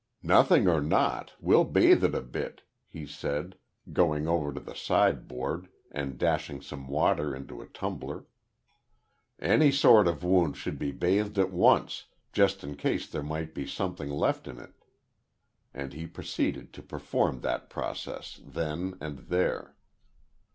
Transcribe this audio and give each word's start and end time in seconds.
"Nothing 0.23 0.67
or 0.67 0.81
not, 0.81 1.33
we'll 1.39 1.63
bathe 1.63 2.03
it 2.03 2.15
a 2.15 2.21
bit," 2.23 2.63
he 2.87 3.05
said, 3.05 3.55
going 3.93 4.27
over 4.27 4.51
to 4.51 4.59
the 4.59 4.73
sideboard, 4.73 5.67
and 5.91 6.17
dashing 6.17 6.59
some 6.59 6.87
water 6.87 7.35
into 7.35 7.61
a 7.61 7.67
tumbler. 7.67 8.25
"Any 9.37 9.71
sort 9.71 10.07
of 10.07 10.23
wound 10.23 10.57
should 10.57 10.79
be 10.79 10.91
bathed 10.91 11.37
at 11.37 11.51
once, 11.51 12.07
just 12.33 12.63
in 12.63 12.77
case 12.77 13.07
there 13.07 13.21
might 13.21 13.53
be 13.53 13.67
something 13.67 14.09
left 14.09 14.47
in 14.47 14.57
it," 14.57 14.73
and 15.71 15.93
he 15.93 16.07
proceeded 16.07 16.73
to 16.73 16.81
perform 16.81 17.41
that 17.41 17.69
process 17.69 18.41
then 18.43 18.97
and 18.99 19.19
there. 19.29 19.75